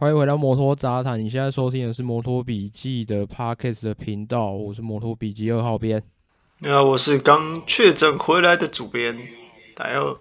[0.00, 6.00] 欢迎回到摩托杂谈，你现在收听的是摩托笔记的 Podcast 的频道，我是摩托笔记二号编。
[6.60, 9.18] 那我是刚确诊回来的主编
[9.74, 10.14] 戴尔，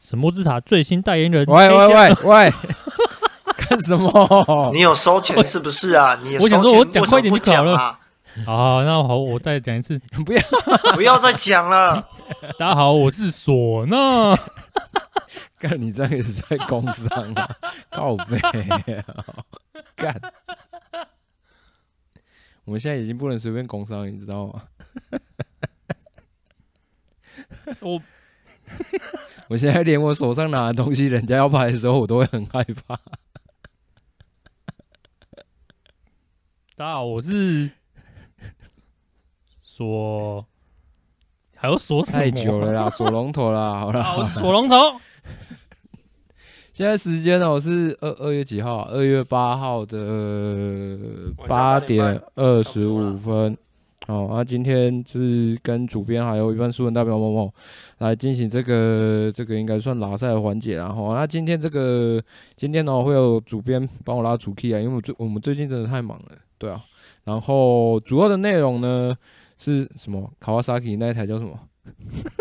[0.00, 1.46] 神木之塔最新代言人。
[1.46, 2.52] 喂喂喂喂，
[3.56, 4.72] 干什么？
[4.74, 6.18] 你有收钱是不是啊？
[6.24, 7.98] 你我想说，我讲快点就好了。
[8.44, 10.42] 好，那好，我再讲一次， 不要
[10.96, 12.08] 不要再讲了。
[12.58, 14.36] 大家好，我是唢呐。
[15.66, 17.56] 干你这样也是在工商啊，
[17.88, 18.36] 靠北
[18.98, 19.44] 啊！
[19.96, 20.14] 干，
[22.66, 24.62] 我们现在已经不能随便工商了，你知道吗？
[27.80, 27.98] 我，
[29.48, 33.00] 我现在连我手上拿的东西，人家要拍的时候，我都会很害怕。
[36.76, 37.70] 大家好，我是
[39.62, 40.46] 说，
[41.54, 42.18] 还要锁什么？
[42.18, 45.00] 太久了啦，锁龙头啦，好啦，锁龙头。
[46.74, 48.80] 现在时间呢我是二二月几号？
[48.88, 50.98] 二月八号的
[51.46, 53.56] 八点二十五分。
[54.08, 57.54] 哦，那、啊、今天是跟主编还有一般书文代表某某
[57.98, 60.74] 来进行这个这个应该算拉赛的环节。
[60.76, 62.20] 然后，那今天这个
[62.56, 66.84] 今天呢会有主编帮我拉主 key 啊，因为我最我们最近真的太忙了，对啊。
[67.22, 69.14] 然后主要的内容呢
[69.58, 70.28] 是什么？
[70.40, 71.56] 卡瓦萨基那一台叫什么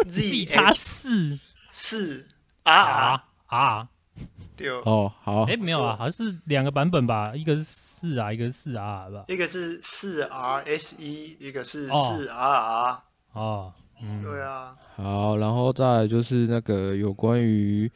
[0.08, 1.38] ？Z 叉四
[1.72, 3.88] 四 R R。
[4.64, 17.92] 对哦，好，哎，没有啊，好像是两个版本吧，一个是四 R，一个是四 R 吧，一个是四 R S E，一个是四 R R，哦，嗯，对啊，好，然后再来就是那个有关于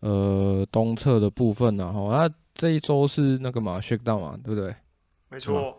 [0.00, 4.74] 呃东侧的部分呢，哈，那这一周是那个嘛，Shakedown 嘛，对不对？
[5.30, 5.78] 没错。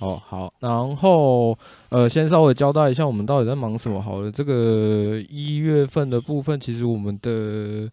[0.00, 4.30] 哦，好，然后呃，先稍微交代一下我们到底在忙什么好了。
[4.30, 7.90] 这个一月份的部分，其实我们的。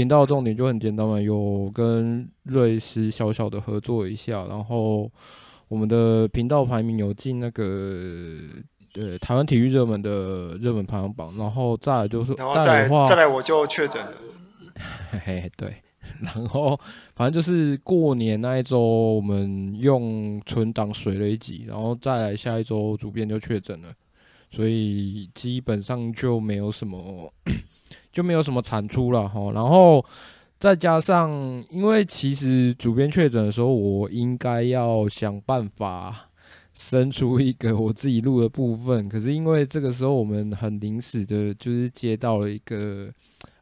[0.00, 5.12] 频道重点就很简单嘛，有跟瑞士小小的合作一下，然后
[5.68, 8.38] 我们的频道排名有进那个
[8.94, 14.14] 呃台湾体育热门的热门排行榜，然后再来就是然后再再来我就确诊了，
[15.10, 15.76] 嘿嘿对，
[16.22, 16.80] 然后
[17.14, 23.92] 反正就是过年那一周我们用存档水了一集，然后再来下一周主编就确诊了，
[24.50, 27.30] 所以基本上就没有什么。
[28.12, 30.04] 就没有什么产出了哈，然后
[30.58, 31.30] 再加上，
[31.70, 36.28] 因为其实主编确诊的时候，我应该要想办法
[36.74, 43.10] 生出一个我自己录的部分， 可是因为这个时候我们很临时的，就是接到了一个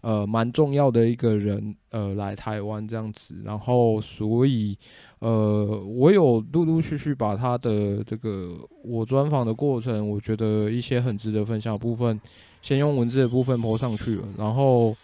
[0.00, 4.76] 呃蛮重要的一个人呃来台湾这样子，然后所以
[5.20, 12.20] 呃我有陆陆续续把他的这个我专访的过程，我觉得一些很值得分享的部分。
[12.62, 14.96] 先用文字的部分 po 上去了，然后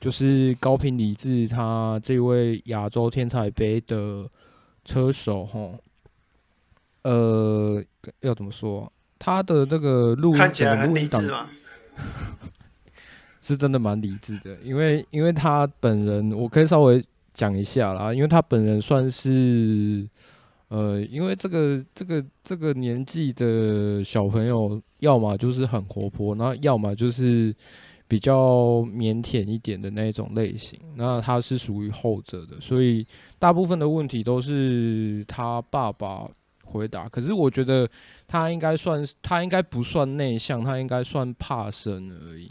[0.00, 4.28] 就是高平理智他这位亚洲天才杯的
[4.84, 5.70] 车手哈，
[7.02, 7.82] 呃，
[8.20, 8.90] 要怎么说？
[9.18, 11.48] 他的那个录音看起来很理智吗？
[13.40, 17.04] 是真的蛮理智的，因为因为他本人，我可以稍微
[17.34, 20.08] 讲一下啦，因为他本人算是。
[20.72, 27.54] 呃，因为这个这个这个年纪的小朋友，要么就是很活泼，那要么就是
[28.08, 30.80] 比较腼腆一点的那种类型。
[30.96, 33.06] 那他是属于后者的，所以
[33.38, 36.26] 大部分的问题都是他爸爸
[36.64, 37.06] 回答。
[37.06, 37.86] 可是我觉得
[38.26, 42.50] 他应该算，他应该不算内向，他应该算怕生而已，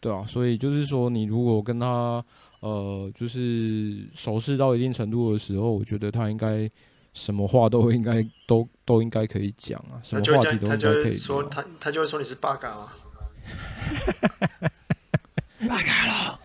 [0.00, 2.22] 对啊，所以就是说，你如果跟他
[2.60, 6.70] 呃，就是熟识到一定程度的时候，我觉得他应该。
[7.14, 11.42] 什么话都应该都都应该可以讲啊，什么话题都应该可以说。
[11.44, 12.92] 他他就会说你是八嘎啊，
[15.68, 16.40] 八嘎了。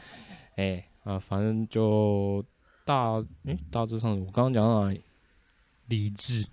[0.58, 2.44] 哎啊，反正就
[2.84, 5.02] 大嗯、欸，大致上我刚刚讲到哪里？
[5.88, 6.46] 理智。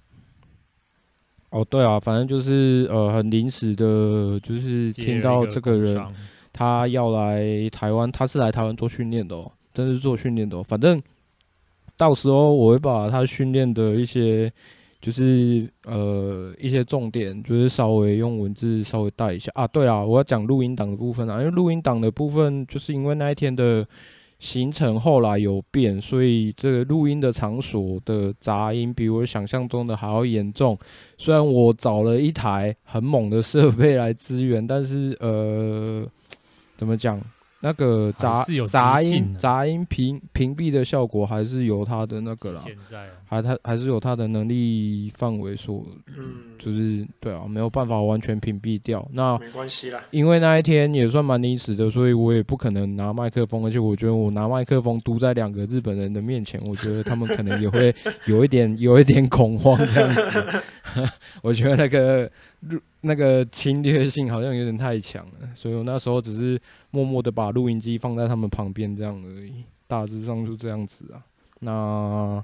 [1.51, 6.01] 哦，对啊，反正就是呃，很临时的，就是听到这个人
[6.53, 11.03] 他要来台湾，他是来台湾做训练的哦，真是做训练的哦，反正。
[11.97, 14.53] 到时候我会把他训练的一些，
[15.01, 19.67] 就是呃一些重点，就是稍微用文字稍微带一下啊。
[19.67, 23.87] 对啊，我要讲录音档的部分啊，因为录音档的部分，就是因为那一天的
[24.41, 30.77] 行程后来有变，所以这个录音的场所的杂音比我想象中的还要严重。
[31.17, 36.05] 虽然我找了一台很猛的设备来支援，但是呃，
[36.77, 37.21] 怎么讲？
[37.65, 42.63] 那个杂杂音杂音屏屏蔽的效果还是有它的那个啦，
[43.25, 45.83] 还它还是有它的能力范围所，
[46.15, 49.09] 嗯，就是对啊，没有办法完全屏蔽掉。
[49.15, 57.95] 那没关系啦，因为那一天也算蛮临时的，所以我也不可能拿麦克风，而且我觉得我拿麦克风嘟在两个日本人的面前，我觉得他们可能也会
[58.27, 60.45] 有一点有一点恐慌这样子。
[61.43, 62.54] 我觉得那个录
[63.03, 71.23] 那个侵略性好像有点太强了，所以我那时候只是默默的把录音机放在他们旁边这样而已，大致上就这样子啊。
[71.61, 72.43] 那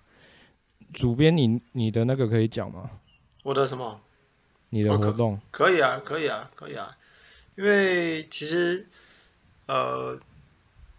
[0.92, 2.90] 主编，你你的那个可以讲吗？
[3.42, 4.00] 我的什么？
[4.68, 5.40] 你的活动？
[5.50, 6.96] 可，可以啊，可以啊，可以啊。
[7.56, 8.86] 因为其实
[9.66, 10.18] 呃，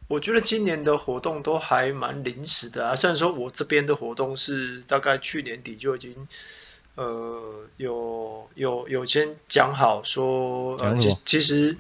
[0.08, 2.96] 我觉得今年的活动都还蛮临时的啊。
[2.96, 6.28] 虽然说我这边的活动是大概去年底就已经。
[7.01, 11.75] 呃，有有有先讲好说，呃，其其实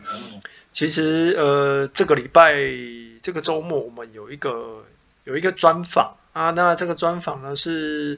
[0.71, 2.55] 其实呃，这个礼拜
[3.21, 4.83] 这个周末我们有一个
[5.25, 8.17] 有一个专访啊，那这个专访呢是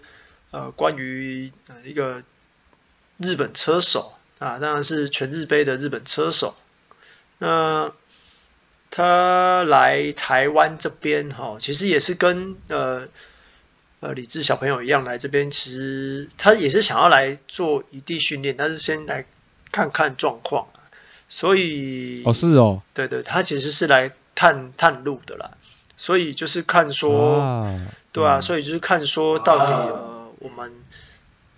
[0.51, 2.23] 呃关于呃一个
[3.17, 6.55] 日本车手啊，当然是全日杯的日本车手，
[7.37, 7.91] 那
[8.91, 13.09] 他来台湾这边哈，其实也是跟呃。
[14.03, 19.25] 呃，李智小朋友一样来这边，其实他也是想要来做异地训练，但是先来
[19.71, 20.67] 看看状况，
[21.29, 25.51] 所以哦是哦，对对，他其实是来探探路的啦。
[25.95, 27.79] 所以就是看说，啊
[28.11, 30.73] 对啊，嗯、所以就是看说到底、啊、呃，我们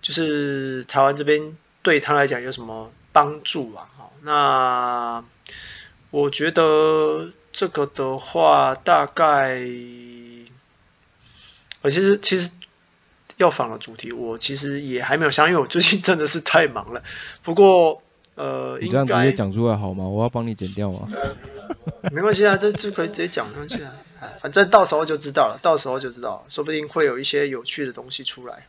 [0.00, 3.88] 就是台湾这边对他来讲有什么帮助啊？
[3.98, 5.24] 好，那
[6.12, 9.66] 我觉得这个的话，大概。
[11.86, 12.50] 我其实其实
[13.36, 17.00] 要访的主题，我其实也还没有想，因为我最近真的是太忙了。
[17.44, 18.02] 不过，
[18.34, 20.02] 呃，你这样直接讲出来好吗？
[20.02, 21.08] 我要帮你剪掉吗？
[22.10, 23.94] 没关系啊，这这可以直接讲上去啊。
[24.40, 28.66] 反正到时候就知道了，到时候就知道，说不定会有一些有趣的东西出来。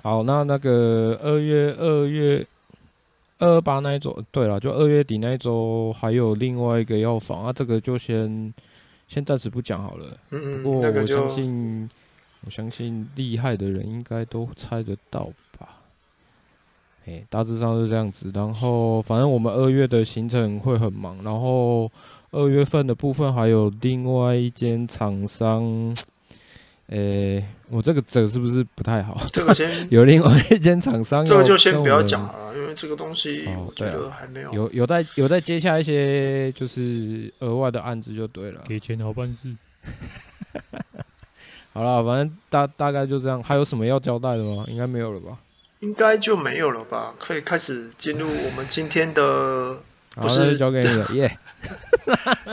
[0.00, 2.46] 好，那那个二月二月
[3.38, 8.54] 二二八那一周，对了，就二月底那一周，还有另外一个要访啊，这个就先。
[9.08, 10.16] 先暂时不讲好了。
[10.30, 10.62] 嗯嗯。
[10.62, 11.90] 不过我相信，
[12.44, 15.24] 我相信厉害的人应该都猜得到
[15.58, 15.80] 吧。
[17.06, 18.30] 哎，大致上是这样子。
[18.34, 21.16] 然后，反正我们二月的行程会很忙。
[21.24, 21.90] 然后，
[22.30, 25.96] 二月份的部分还有另外一间厂商。
[26.88, 29.20] 诶，我这个整是不是不太好？
[29.30, 34.52] 这个先 有另外一间厂商，这个就先不要讲了，因为这个东西我觉得还没有。
[34.54, 38.62] 有有在有在接下一些就是额外的案子就对了。
[38.66, 39.54] 给钱好办事。
[41.74, 43.42] 好了，反正大大概就这样。
[43.42, 44.64] 还有什么要交代的吗？
[44.66, 45.36] 应该没有了吧？
[45.80, 47.14] 应该就没有了吧？
[47.18, 49.76] 可以开始进入我们今天的。
[50.16, 51.38] 不是交给你了，耶！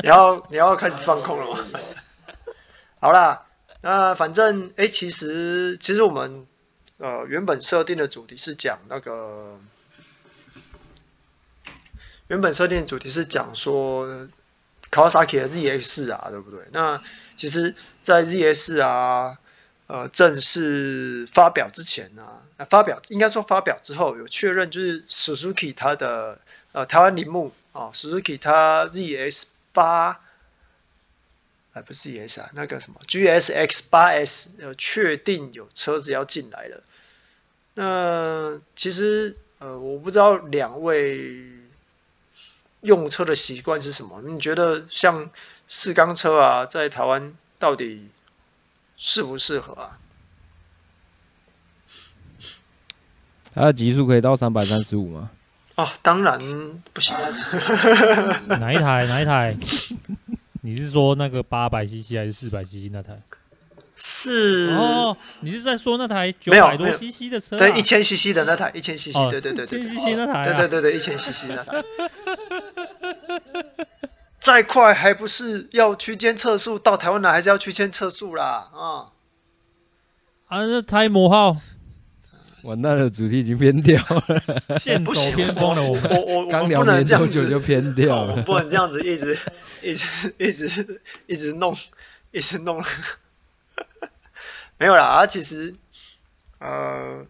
[0.04, 1.60] 你要你要开始放空了吗？
[3.00, 3.42] 好啦。
[3.86, 6.48] 那反正哎、其实其实我们
[6.98, 9.60] 呃原本设定的主题是讲那个，
[12.28, 14.28] 原本设定的主题是讲说
[14.90, 16.62] Kawasaki 的 ZS 啊，对不对？
[16.72, 17.04] 那
[17.36, 19.38] 其实，在 ZS 啊
[19.86, 22.24] 呃正式发表之前呢、
[22.58, 26.40] 啊，发表应该说发表之后有确认，就是 Suzuki 它的
[26.72, 30.22] 呃台湾铃木啊，Suzuki 它 ZS 八。
[31.76, 36.82] 还不是 ES 啊，那个什么 GSX 八 S 呃确定有车子要进来了。
[37.74, 41.52] 那其实呃，我不知道两位
[42.80, 44.22] 用车的习惯是什么？
[44.22, 45.30] 你觉得像
[45.68, 48.10] 四缸车啊，在台湾到底
[48.96, 50.00] 适不适合啊？
[53.54, 55.30] 它的极速可以到三百三十五吗？
[55.76, 56.40] 哦，当然
[56.94, 57.14] 不行。
[58.48, 59.06] 哪一台？
[59.08, 59.58] 哪一台？
[60.66, 63.22] 你是说那个八百 CC 还是四百 CC 那台？
[63.96, 67.56] 是哦，你是在说那台九百多 CC 的车？
[67.56, 71.84] 对，一千 CC 的那台，一千 CC，对对对对，一千 CC 那台，对对对对，一千 CC 那台。
[74.40, 76.80] 再快还不是要区间测速？
[76.80, 79.12] 到台湾来还是要区间测速啦啊！
[80.48, 81.58] 啊，那台模号。
[82.66, 84.44] 完蛋了，主题已经偏掉了，
[84.82, 85.84] 现走偏锋了。
[85.84, 89.38] 我我我刚聊没多久就偏掉了，我不能这样子一直
[89.82, 91.76] 一直一直一直弄，
[92.32, 92.84] 一直弄。
[94.78, 95.76] 没有啦，啊，其实
[96.60, 97.26] 呃，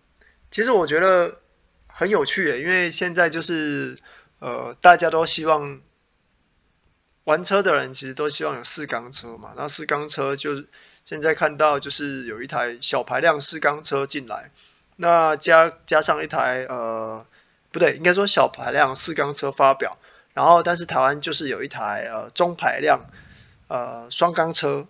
[0.49, 1.37] 其实我觉得
[1.85, 3.97] 很有趣耶，因为现在就是
[4.39, 5.79] 呃，大家都希望
[7.25, 9.51] 玩车的人其实都希望有四缸车嘛。
[9.55, 10.67] 那四缸车就是
[11.03, 14.49] 现在看到就是有一台小排量四缸车进来，
[14.95, 17.25] 那加加上一台呃
[17.71, 19.97] 不对，应该说小排量四缸车发表，
[20.33, 23.05] 然后但是台湾就是有一台呃中排量
[23.67, 24.87] 呃双缸车。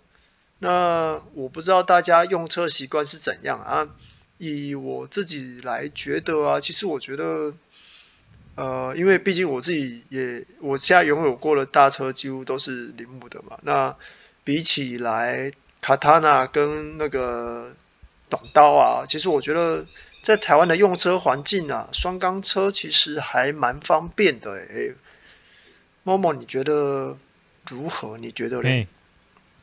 [0.60, 3.88] 那我不知道大家用车习惯是怎样啊？
[4.38, 7.54] 以我自己来觉得啊，其实我觉得。
[8.58, 13.60] 呃，因为毕竟我自己也，我现在拥有过的大车几乎都是铃木的嘛。
[13.64, 13.94] 那
[14.46, 17.74] 比起来，卡塔纳跟那个
[18.36, 19.86] 短刀啊，其实我觉得
[20.22, 24.54] 在台湾的用车环境啊，双缸车其实还蛮方便的。
[24.54, 24.94] 哎
[26.04, 27.18] ，Momo，你觉得
[27.68, 28.18] 如何？
[28.18, 28.88] 你觉得嘞？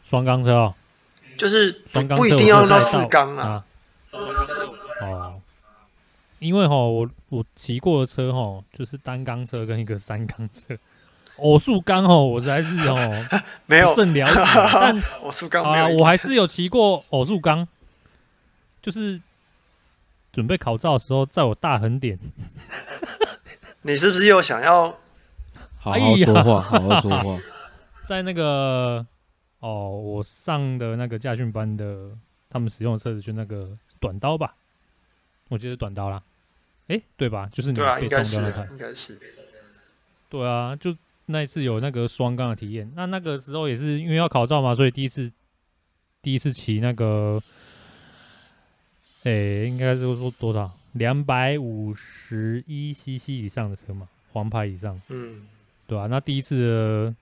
[0.05, 0.75] 双缸车哦，
[1.37, 3.43] 就是不不一定要用到四缸啊。
[3.43, 3.65] 啊
[5.01, 5.41] 哦。
[6.39, 10.77] 因为哈，我我骑过的车哈，就是单缸车跟一个三缸车，
[11.37, 13.25] 偶数缸哈，我实在是哦
[13.67, 14.41] 没有甚了解，
[14.73, 17.69] 但 偶数缸啊，我还是有骑过偶数缸，
[18.83, 19.21] 就是
[20.33, 22.19] 准备考照的时候，在我大横点，
[23.83, 24.91] 你是不是又想要
[25.79, 27.39] 好好说话，好好说话，
[28.07, 29.07] 在那个
[29.61, 32.11] 哦，我上的那个驾训班的，
[32.51, 33.71] 他们使用的车子就那个
[34.01, 34.55] 短刀吧，
[35.49, 36.23] 我觉得短刀啦。
[36.89, 37.49] 哎，对吧？
[37.53, 39.19] 就是你被撞掉那台，应该是。
[40.29, 40.95] 对啊，就
[41.27, 42.91] 那一次有那个双缸的体验。
[42.97, 45.31] 那那个时候也是因为要考照嘛，所以第一次
[46.21, 47.41] 第一次骑那个，
[49.25, 50.71] 哎，应该就是说多少？
[50.93, 55.01] 两百五十一 CC 以上的车嘛，黄牌以上。
[55.09, 55.47] 嗯，
[55.87, 57.15] 对啊，那第一次的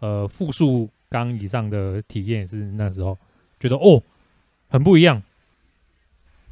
[0.00, 3.16] 呃复数缸以上的体验也是那时候
[3.58, 4.02] 觉得哦，
[4.68, 5.22] 很不一样。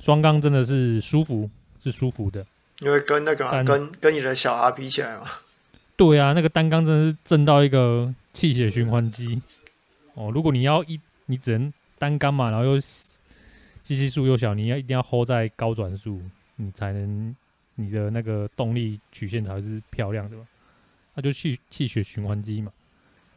[0.01, 1.51] 双缸真的是舒服。
[1.83, 2.47] 是舒服的，
[2.81, 5.27] 因为跟那个但跟跟你的小 R 比起来嘛，
[5.99, 9.43] 对啊，那个单缸真的是震到一个气血循环机
[10.15, 10.31] 哦。
[10.33, 12.81] 如果你要一，你只能单缸嘛，然后又
[13.85, 16.21] 机械数又小，你要一定要 hold 在高转速，
[16.57, 17.37] 你才能
[17.77, 20.49] 你的那个动力曲线才是漂亮的嘛。
[21.15, 22.73] 那就气气血循环机嘛。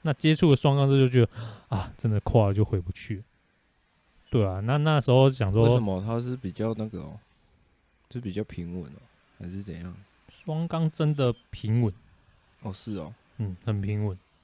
[0.02, 1.30] 那接触了双缸之后就觉得
[1.68, 3.22] 啊，真的跨了就回不去。
[4.30, 7.20] 对啊，那那时候想说，为什么它是比较那个哦？
[8.10, 9.00] 是比较平稳哦，
[9.38, 9.94] 还是怎样？
[10.30, 11.94] 双缸真的平稳
[12.62, 14.18] 哦，是哦，嗯，很平稳。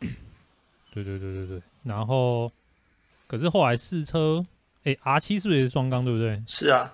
[0.91, 1.61] 对对对对对。
[1.83, 2.51] 然后，
[3.25, 4.45] 可是后来试车，
[4.83, 6.03] 哎，R 七是不是也是双缸？
[6.03, 6.41] 对不对？
[6.47, 6.93] 是啊。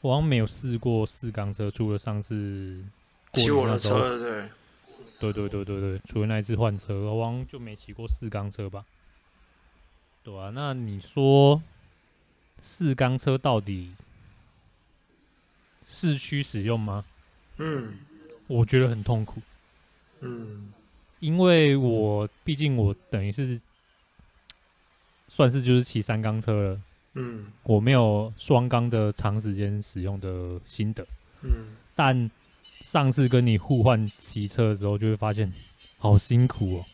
[0.00, 2.84] 我好像没有试过四缸车，除了上次
[3.32, 4.48] 骑我的车，对。
[5.18, 8.84] 对对对对对，除了那一次换车，我好像就没骑过四缸车吧？
[10.22, 11.62] 对啊，那你说
[12.60, 13.94] 四缸车到底？
[15.88, 17.04] 市区使用吗？
[17.56, 17.94] 嗯，
[18.48, 19.40] 我觉得很痛苦。
[20.20, 20.72] 嗯，
[21.20, 23.58] 因为我毕竟我等于是
[25.28, 26.80] 算是就是骑三缸车了。
[27.14, 31.06] 嗯，我没有双缸的长时间使用的心得。
[31.42, 32.30] 嗯，但
[32.80, 35.52] 上次跟你互换骑车的时候，就会发现
[35.98, 36.84] 好辛苦哦。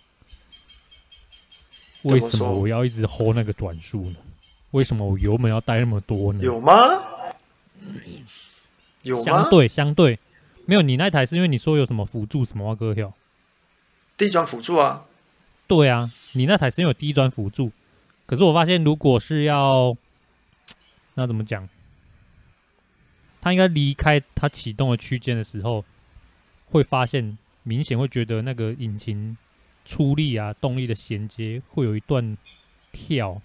[2.03, 4.17] 为什么我要一直 hold 那个转速呢？
[4.73, 6.41] 为什么我油门要带那么多呢？
[6.43, 6.73] 有吗？
[9.03, 10.19] 有相对相对
[10.67, 13.13] 没有，你那台是因为你说有什么辅助什么挖哥跳，
[14.17, 15.05] 低转辅助啊？
[15.67, 17.73] 对啊，你那台是因为有低转辅助，
[18.27, 19.97] 可是我发现如果是要
[21.15, 21.69] 那怎么讲，
[23.41, 25.85] 他应该离开他启动的区间的时候，
[26.71, 29.37] 会发现明显会觉得那个引擎
[29.85, 32.37] 出力啊，动力的衔接会有一段
[32.93, 33.41] 跳。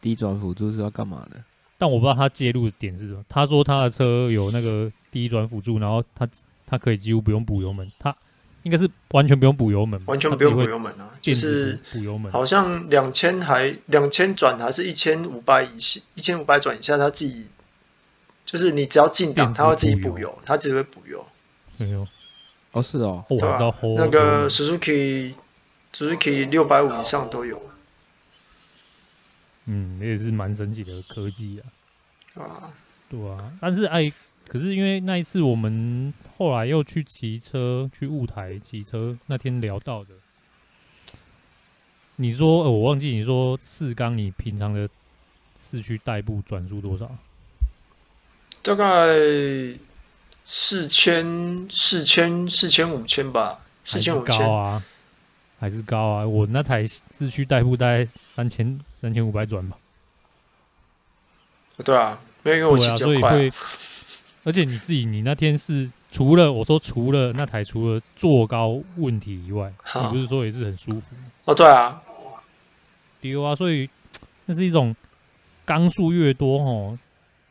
[0.00, 1.42] 低转辅助是要干嘛的？
[1.76, 3.24] 但我不知道他介入的点是什么。
[3.28, 6.28] 他说他的车有那个低转辅助，然后他
[6.66, 8.14] 他可以几乎不用补油门，他
[8.62, 17.46] 应该是完全不用补油门，完全不用补油门啊，就是补油门，好像两千还两千转还是一千五百以下，一千五百转以下它自己
[18.44, 21.26] 就是你只要进档，它会自己补油，它只会补油。
[21.76, 22.06] 没有，
[22.72, 25.34] 哦是哦，我知道那个 Suzuki
[25.94, 27.62] Suzuki 六百五以上都有。
[29.66, 31.60] 嗯，也是蛮神奇的科技
[32.34, 32.72] 啊，啊，
[33.10, 34.10] 对啊，但是哎，
[34.48, 40.10] 可是因为那一次我们后来又去骑车去雾台骑车，那天聊到的，
[42.16, 44.88] 你说、呃、我忘记你说四缸，你平常的
[45.60, 47.10] 市区代步转速多少？
[48.62, 48.84] 大概
[50.46, 54.82] 四千、四千、四千五千吧，四千五千高啊。
[55.60, 56.24] 还是高啊！
[56.24, 59.76] 我那台市区代步大概三千三千五百转吧。
[61.84, 63.52] 对啊，因为我骑比较快啊。
[64.48, 71.14] 而且你自己，你那天是除了我说除了那台除了坐高问题以外，你不是说也是很舒服？
[71.44, 72.00] 哦，对啊，
[73.20, 73.86] 对啊，所以
[74.46, 74.96] 那是一种
[75.66, 76.98] 缸数越多吼，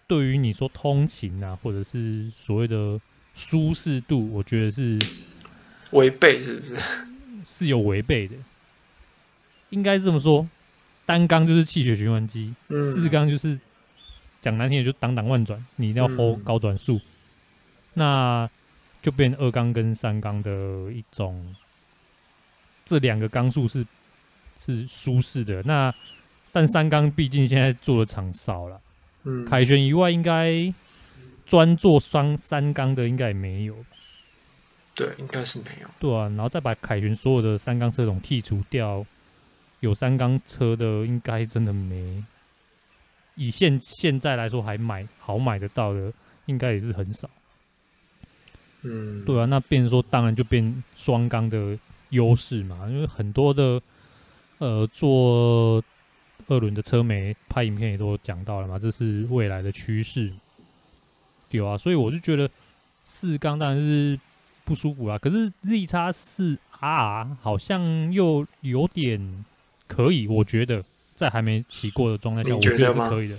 [0.07, 2.99] 对于你说通勤啊，或者是所谓的
[3.35, 4.97] 舒适度，我觉得是
[5.91, 6.75] 违背，是不是？
[7.47, 8.33] 是有违背的，
[9.69, 10.49] 应该是这么说。
[11.05, 13.59] 单缸就是气血循环机，嗯、四缸就是
[14.41, 17.01] 讲难听点就挡挡万转，你一定要 hold 高转速，嗯、
[17.93, 18.49] 那
[19.01, 20.51] 就变二缸跟三缸的
[20.91, 21.55] 一种，
[22.85, 23.85] 这两个缸数是
[24.63, 25.61] 是舒适的。
[25.63, 25.93] 那
[26.51, 28.81] 但三缸毕竟现在做的厂少了，
[29.23, 30.73] 嗯，凯旋以外应该
[31.45, 33.75] 专做双三缸的应该也没有，
[34.95, 35.87] 对，应该是没有。
[35.99, 39.05] 对啊，然后再把凯旋所有的三缸车种剔除掉。
[39.79, 42.23] 有三缸车的应该真的没，
[43.37, 46.11] 以现现在来说还买好买得到的，
[46.47, 47.29] 应该也是很少。
[48.81, 51.79] 嗯，对啊，那变成说当然就变双缸的
[52.09, 53.81] 优势嘛，因为很多的
[54.57, 55.81] 呃做
[56.47, 60.33] 二轮的车媒拍影片也都讲到了嘛，这是未来的趋势。
[61.49, 62.49] 对啊，所以我就觉得
[63.03, 64.19] 四缸当然是
[64.65, 69.45] 不舒服啊，可是 Z 叉四 R 好像又有点。
[69.89, 70.83] 可以，我觉得
[71.17, 73.35] 在还没骑过的状态下，我觉得是可以的，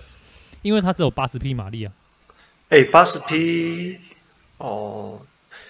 [0.63, 1.93] 因为它只有八十匹马力啊。
[2.71, 3.97] 哎、欸，八十匹
[4.59, 5.21] 哦，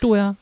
[0.00, 0.34] 对啊，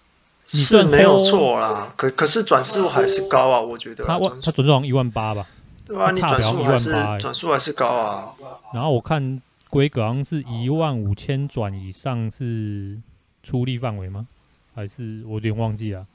[0.53, 1.93] 你是没有错啦。
[1.97, 4.05] 可可是转速还是高啊，我觉得。
[4.05, 5.49] 它它转速好像一万八吧？
[5.85, 8.35] 对啊，你转速还是转速还是高啊。
[8.73, 12.97] 然后我看规格好像是一万五千转以上是
[13.43, 14.29] 出力范围吗？
[14.73, 16.07] 还是我有点忘记了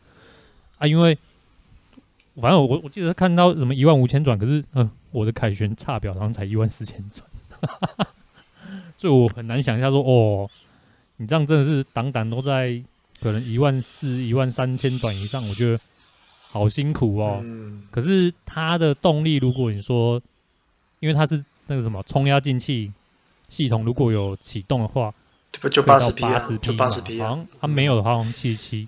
[0.78, 0.88] 啊？
[0.88, 1.18] 因为。
[2.38, 7.28] 反正我我记得看到什么一万五千转，可是嗯、呃，我的凯旋差表好像才一万四千转，
[8.98, 10.50] 所以我很难想象说哦，
[11.18, 12.82] 你这样真的是档档都在
[13.22, 15.80] 可能一万四、一万三千转以上，我觉得
[16.50, 17.40] 好辛苦哦。
[17.44, 20.22] 嗯、可是它的动力，如果你说，
[21.00, 22.92] 因为它是那个什么冲压进气
[23.50, 25.14] 系统，如果有启动的话，
[25.70, 28.88] 就八十匹，八十匹，八十匹，好像它没有的话，好像七十七。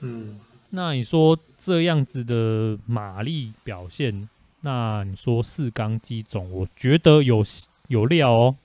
[0.00, 0.40] 嗯。
[0.70, 4.28] 那你说这样子的马力表现，
[4.64, 7.44] 那你说四缸机种，我觉得有
[7.88, 8.56] 有料哦，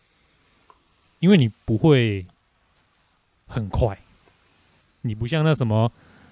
[1.20, 2.26] 因为你不会
[3.48, 4.00] 很快，
[5.02, 5.92] 你不像那什么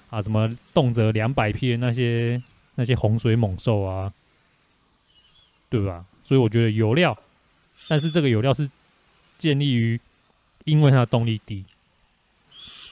[0.10, 2.42] 啊什么动辄两百匹的那些
[2.76, 4.14] 那些洪水猛兽啊，
[5.70, 6.06] 对吧？
[6.24, 7.18] 所以我觉得有料，
[7.90, 8.70] 但是这个有料是
[9.38, 10.00] 建立于
[10.64, 11.66] 因为它的动力低，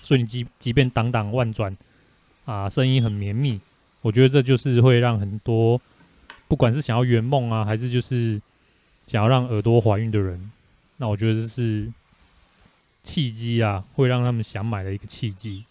[0.02, 1.76] 所以你即即便挡挡万转。
[2.44, 3.60] 啊，声音很绵密，
[4.02, 5.82] 我觉得这就是会让很多
[6.48, 8.42] 不管是想要圆梦啊，还是就是
[9.08, 10.52] 想要让耳朵怀孕的人，
[10.98, 11.92] 那我觉得这是
[13.04, 15.64] 契机啊，会让他们想买的一个契机，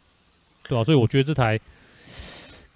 [0.64, 0.84] 对吧、啊？
[0.84, 1.58] 所以我觉得这台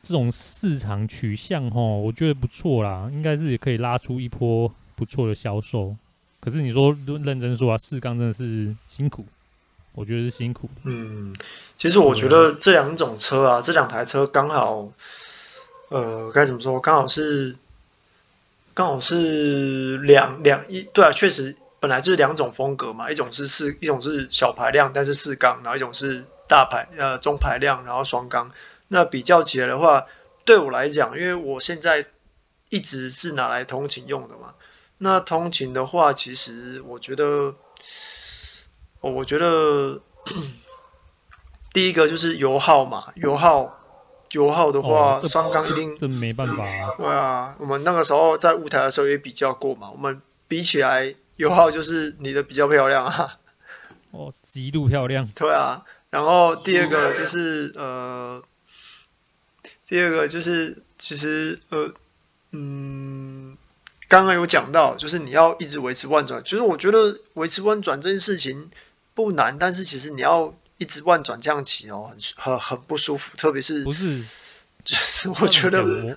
[0.02, 5.96] 这种市场取向齁，我觉得不错啦，应该是也可以拉出一波不错的销售。
[6.40, 9.26] 可是你说认真说啊，四缸真的是辛苦。
[9.94, 10.70] 我觉得是辛苦。
[10.84, 11.34] 嗯，
[11.76, 14.88] 其实我觉得这两种车啊，这两台车刚好，
[15.88, 16.78] 呃，该怎么说？
[16.78, 17.56] 刚好是，
[18.78, 23.10] 刚好是两两一对啊，确实本来就是两种风格嘛。
[23.10, 28.52] 一种是四，一种是小排量，但是四缸，然后一种是大排呃中排量，然后双缸。
[28.86, 30.06] 那比较起来的话，
[30.44, 32.06] 对我来讲，因为我现在
[32.68, 34.54] 一直是拿来通勤用的嘛。
[34.98, 37.56] 那通勤的话，其实我觉得。
[39.00, 40.00] 我觉得
[41.72, 43.77] 第一个就是油耗嘛，油耗，
[44.30, 46.90] 油耗的话，双缸、定这没办法啊。
[46.96, 53.38] 对啊，我们那个时候在舞台的时候也比较过嘛，我们比起来油耗就是你的比较漂亮啊。
[54.10, 55.28] 哦，极度漂亮。
[55.34, 58.42] 对啊，然后第二个就是呃，
[59.86, 61.92] 第二个就是其实呃，
[62.52, 63.56] 嗯。
[64.10, 66.42] 刚刚有讲到，就是你要一直维持万转。
[66.42, 68.70] 其实我觉得维持万转这件事情
[69.14, 73.36] 不难，但是其实你要一直万转这样骑哦，很很很不舒服。
[73.36, 74.24] 特别是不是？
[74.84, 76.16] 就是我觉得， 我，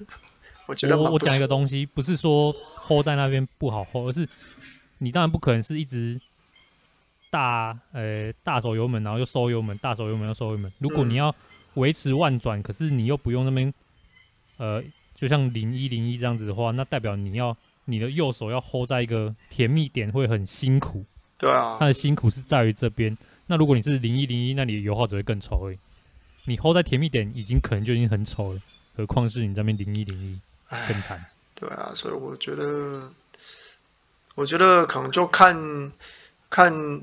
[0.67, 4.27] 我觉得我我讲一个东西，不是说 hold 在那边不好 hold，而是
[4.99, 6.19] 你当然不可能是一直
[7.29, 10.71] 大呃大手油门，然后又收油门，大手油门又收油门。
[10.79, 11.35] 如果你要
[11.73, 13.73] 维持万转，嗯、可是你又不用那边
[14.57, 14.81] 呃，
[15.15, 17.55] 就像零一零一这样子的话，那代表你要。
[17.85, 21.03] 你的右手要 hold 在一个甜蜜点会很辛苦，
[21.37, 23.17] 对啊，它的辛苦是在于这边。
[23.51, 25.77] 那如果你是零一零一，那你的油耗只会更丑而已。
[26.45, 28.61] 你 hold 在甜蜜点已经可能就已经很丑了，
[28.95, 30.39] 何况是你这边零一零一
[30.87, 31.25] 更惨。
[31.53, 33.11] 对啊，所以我觉得，
[34.35, 35.91] 我觉得可能就看
[36.49, 37.01] 看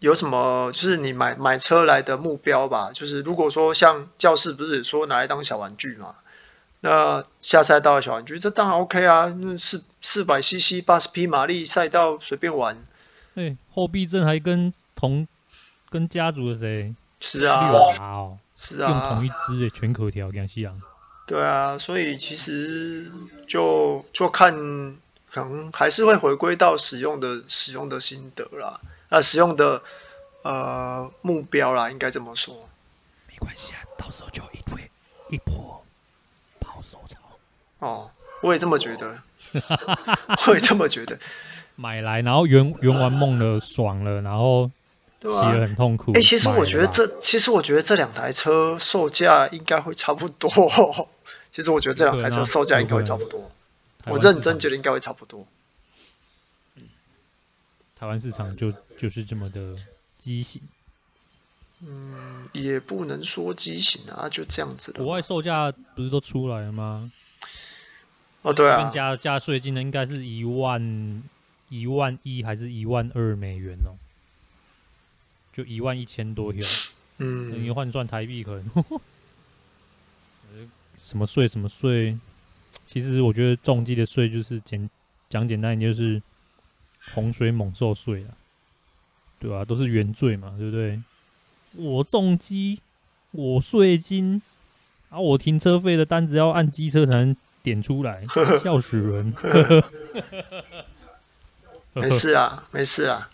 [0.00, 2.90] 有什么就是你买买车来的目标吧？
[2.94, 6.14] 就是如果说像教室不是说拿来当小玩具嘛，
[6.80, 12.82] 那下赛道的小玩具这当然 OK 啊，那四四百 CC 八十匹马力赛道随便玩。
[13.34, 15.28] 哎，后避震还跟同
[15.90, 16.94] 跟家族的谁？
[17.20, 20.80] 是啊，哦，是啊，用同一支的全可调，跟西洋。
[21.26, 23.10] 对啊，所以其实
[23.46, 24.54] 就就看，
[25.30, 28.80] 可能还是会回归到使用的使用的心得啦。
[29.08, 29.82] 啊，使用的
[30.42, 32.68] 呃目标啦，应该这么说。
[33.28, 34.90] 没关系啊，到时候就一推
[35.28, 35.84] 一波
[36.60, 37.18] 抛手潮。
[37.80, 38.10] 哦，
[38.42, 39.18] 我也这么觉得，
[40.46, 41.18] 我也这么觉得。
[41.76, 44.70] 买来，然后圆圆完梦了，爽了，然后
[45.20, 46.12] 骑了很痛苦。
[46.12, 50.48] 哎、其实我觉得这，其实我觉得这两台车售价应该会差不多。
[51.52, 53.50] 其实我觉得这两台车售价应该会差不多。
[54.04, 55.46] 我认真觉得应该会差不多。
[57.96, 59.74] 台湾市场就就是这么的
[60.18, 60.62] 畸形，
[61.84, 64.92] 嗯，也不能说畸形啊，就这样子。
[64.92, 67.10] 国外售价不是都出来了吗？
[68.42, 71.22] 哦，对啊，加加税金的应该是一万
[71.70, 73.98] 一万一还是一万二美元哦？
[75.58, 76.64] 就一万一千多条，
[77.18, 78.64] 嗯，你换算台币可能
[81.04, 82.16] 什么税什么税？
[82.86, 84.88] 其实我觉得重机的税就是简
[85.28, 86.22] 讲简单就是。
[87.14, 88.28] 洪水猛兽税啊，
[89.38, 89.64] 对吧、啊？
[89.64, 91.00] 都是原罪嘛，对不对？
[91.72, 92.80] 我重机，
[93.30, 94.42] 我税金，
[95.08, 98.26] 啊，我停车费的单子要按机车才能点出来，
[98.62, 99.32] 笑死人！
[101.94, 103.30] 没事啊，没事啊。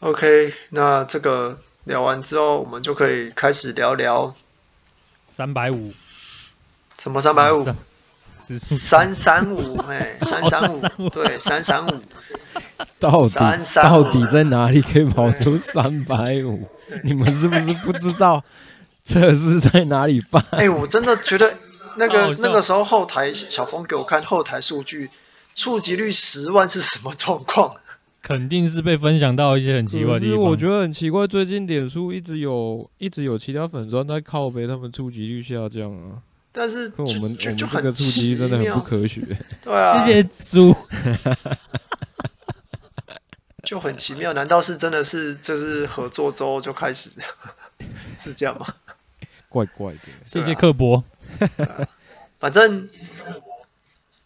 [0.00, 4.34] OK，那这个聊完之后，我们就可以开始聊聊
[5.30, 5.92] 三百五，
[6.98, 7.66] 什么三百五？
[8.58, 12.00] 三三五， 哎，三三五，对，三三五，
[12.98, 13.38] 到底
[13.74, 16.66] 到底在哪里可以跑出三百五？
[17.04, 18.42] 你们是不是不知道
[19.04, 20.42] 这是在哪里办？
[20.52, 21.54] 哎、欸，我真的觉得
[21.96, 25.10] 那个那个时候后台小峰给我看后台数据，
[25.54, 27.76] 触及率十万是什么状况？
[28.22, 30.40] 肯定是被分享到一些很奇怪的地方。
[30.40, 36.22] 我觉得很奇怪，最近脸书一直有一直有其他粉专在靠背，他们触及率下降啊。
[36.52, 39.20] 但是我们就，就，就很刺激，真的很不科学。
[39.62, 40.74] 对啊，谢谢猪，
[43.62, 44.32] 就很奇妙。
[44.32, 47.08] 难道是真的是就是合作之后就开始
[48.18, 48.66] 是这样吗？
[49.48, 50.00] 怪怪的。
[50.24, 51.02] 谢谢刻薄。
[52.40, 52.88] 反正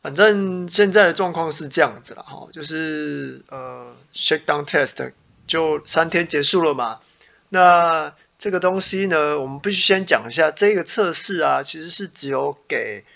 [0.04, 5.12] 反正现在的状况是这样子了哈，就是呃，shakedown test
[5.46, 6.98] 就三天结束了嘛。
[7.48, 10.50] 那这个东西呢，我们必须先讲一下。
[10.50, 13.06] 这个测试啊，其实是只有给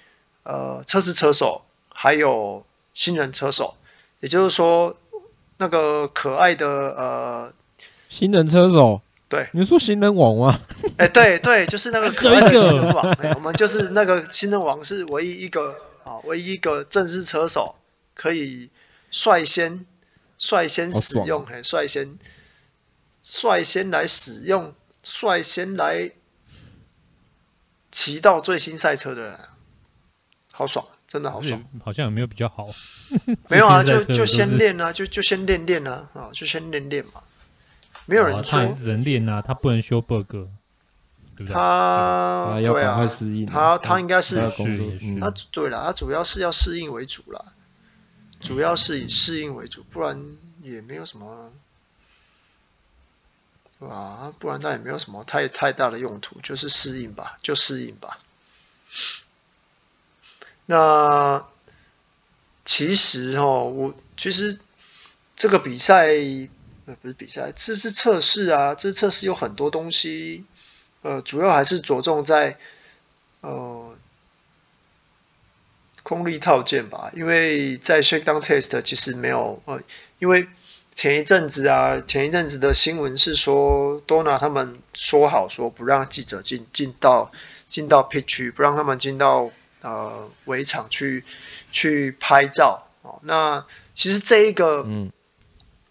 [0.45, 3.75] 呃测试车手，还有新人车手。
[4.21, 4.97] 也就是说，
[5.59, 7.53] 那个可爱的呃
[8.09, 10.59] 新人车手，对，你说新人王吗？
[10.97, 13.13] 哎，对对，就是那个 可爱的新人王。
[13.21, 15.77] 哎，我们就是那个新人王是唯一一个
[16.09, 17.77] 啊，唯一一个正式车手
[18.15, 18.71] 可以
[19.11, 19.85] 率先
[20.39, 22.19] 率先使用，哎，率先
[23.23, 24.75] 率先来使用。
[25.05, 26.11] 率先来
[27.91, 29.41] 骑到最新赛车的人，
[30.53, 31.65] 好爽，真的好爽。
[31.83, 32.69] 好像有没有比较好？
[33.49, 37.23] 没有啊，就就先练啊，就就先练练啊，啊，就先练练嘛。
[38.05, 40.35] 没有人说，他只能练啊，他不能修 bug，
[41.39, 41.55] 对不对？
[41.55, 43.09] 他对啊，
[43.47, 44.35] 他他应该是
[45.21, 47.53] 他对了，他主要是要适应为主啦，
[48.41, 51.53] 主要是以适应为主，不然也没有什么。
[53.81, 58.19] 啊，不然他也没有什么太太大的用途，就是适应吧，就适应吧。
[60.67, 61.47] 那
[62.65, 64.59] 其实哦，我其实
[65.37, 66.09] 这个比赛
[66.87, 70.45] 呃不是比赛，这是测试啊，这测试有很多东西，
[71.03, 72.59] 呃，主要还是着重在
[73.41, 73.97] 呃
[76.03, 79.81] 空力套件吧，因为在 Shakedown Test 其实没有呃，
[80.19, 80.49] 因为。
[80.95, 87.31] 前一阵子啊，前一阵子的新闻是说，Dorna 他们说好说不让记者进进到
[87.69, 91.23] 进到 pit 区，不让他们进到呃围场去
[91.71, 93.21] 去拍照哦。
[93.23, 95.13] 那其实这一个嗯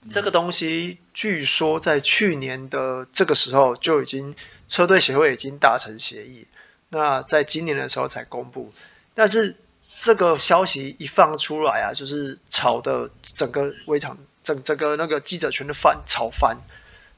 [0.10, 4.36] 这个东西，据说在去年的这个时候就已经
[4.68, 6.46] 车队协会已经达成协议，
[6.90, 8.72] 那在今年的时候才公布。
[9.16, 9.56] 但是
[9.96, 14.20] 这个消息一放出来啊，就是吵的整个围场。
[14.44, 16.60] 整整个那个记者群的翻炒翻，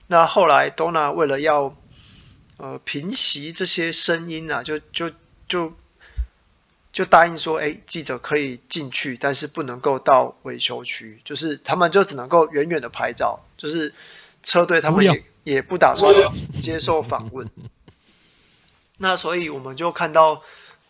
[0.08, 1.76] 那后来 Dorna 为了要
[2.56, 5.12] 呃平息这些声音啊，就就
[5.48, 5.74] 就
[6.92, 13.94] 就答应说，哎，记者可以进去，但是不能够到维修区，就是他们就只能够远远的拍照，就是
[14.42, 16.12] 车队他们也也不打算
[16.60, 17.48] 接受访问。
[18.98, 20.42] 那所以我们就看到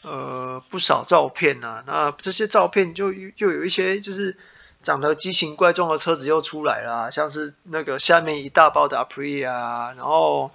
[0.04, 4.38] 呃不少照片啊，那这些照片就又有一些就是
[4.82, 10.50] 长得奇形怪状的车子又出来了，像是那个下面一大包的 Aprilia，然后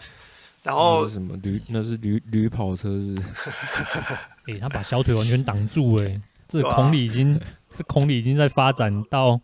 [0.62, 1.60] 然后那是什么驴？
[1.68, 3.14] 那是驴驴跑车是？
[4.46, 7.40] 诶、欸，他把小腿完全挡住、欸，诶，这、孔里已经，啊、
[7.72, 9.40] 这孔里已经在发展到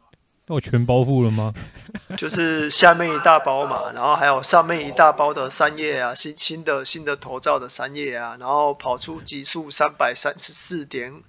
[0.51, 1.55] 要全包覆了吗？
[2.19, 11.23] 就是下面一大包嘛，然后还有上面一大包的三叶啊，新新的新的头罩的三叶啊，然后跑出极速三百三十四点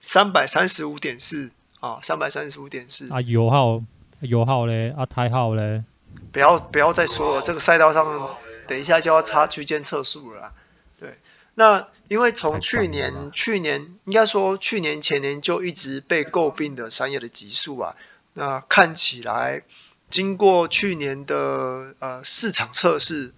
[0.00, 3.82] 三百三十五点四啊，三百三十五点四啊，油耗
[4.20, 5.84] 油耗嘞，啊胎耗嘞，
[6.32, 10.52] 不要不要再说了，这个赛道上等一下就要插区间测速了，
[10.98, 11.18] 对，
[11.54, 11.88] 那。
[12.08, 17.96] 因为从去年，去年应该说去年前年就一直被诟病的三叶的极速啊，
[18.34, 19.62] 那看起来
[20.10, 23.32] 经过去年的呃四场测试，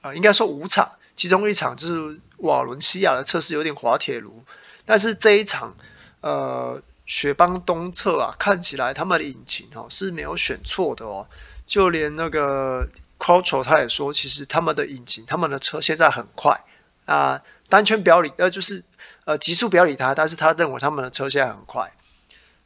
[0.00, 4.44] 啊、呃、应该说五场，其中一场就是瓦伦西亚的测试有点滑铁卢，
[4.84, 5.76] 但是这一场
[6.20, 11.28] 呃雪邦东侧啊，看起来他们的引擎哦是没有选错的哦，
[11.66, 12.88] 就连那个
[13.18, 16.64] Quattro 他也说，其实他们的引擎，他们的车现在很快
[17.06, 17.42] 啊。
[17.68, 18.84] 单圈不要理，呃，就是
[19.24, 21.92] 呃，极速不要理他，但是他认为他们的车现在很快。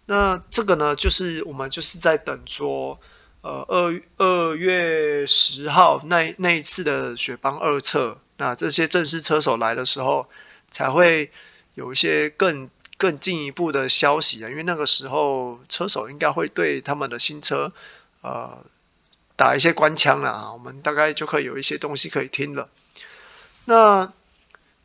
[0.07, 2.99] 那这个呢，就是我们就是在等说，
[3.43, 10.29] 呃，二二月十号那那一次的雪邦二测，那这些正式车手来的时候，
[10.71, 11.31] 才会
[11.75, 14.49] 有一些更更进一步的消息啊。
[14.49, 17.73] 因为那个时候车手应该会对他们的新车，
[18.23, 18.65] 呃，
[19.37, 20.53] 打一些官腔了啊。
[20.53, 22.69] 我们大概就可以有一些东西可以听了。
[23.65, 24.13] 那。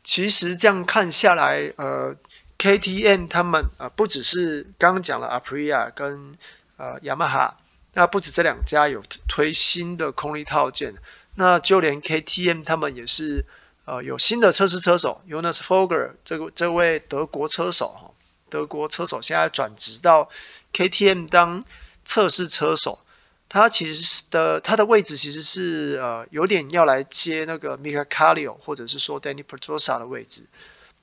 [0.04, 2.16] 其实这样看下来，呃
[2.62, 6.36] ，KTM 他们呃不只是刚刚讲了 Aprilia 跟
[6.76, 7.56] 呃雅马哈，
[7.92, 10.94] 那不止这两家有推新的空力套件，
[11.34, 13.44] 那就连 KTM 他们也是
[13.84, 18.12] 呃有新的测试车手 Jonas Foger 这个这位德国车手哈，
[18.48, 20.30] 德国车手现在转职到
[20.72, 21.64] KTM 当
[22.04, 23.00] 测试车手。
[23.48, 30.44] 他其实的他的位置其实是呃有点要来接那个 Mika Kalio 或者是说 Danny Pedrosa 的位置。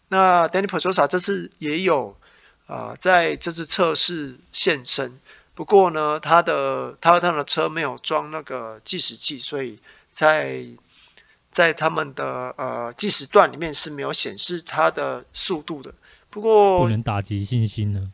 [0.10, 2.18] 那 Dani Pedrosa 这次也有
[2.68, 5.20] 呃在这次测试现身，
[5.56, 9.80] 不过呢他的他和他的车没有装那个计时器，所以
[10.12, 10.66] 在
[11.52, 15.94] 在他们的呃计时段里面是没有显示他的速度的。
[16.30, 18.12] 不过不能打击信心呢。